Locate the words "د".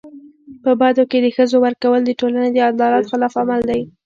1.21-1.27, 2.03-2.09, 2.53-2.57